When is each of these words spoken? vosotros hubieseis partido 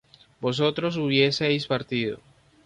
vosotros 0.39 0.97
hubieseis 0.97 1.67
partido 1.67 2.19